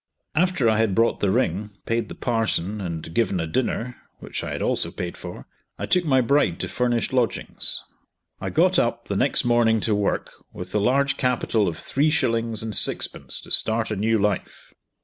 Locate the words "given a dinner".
3.13-3.97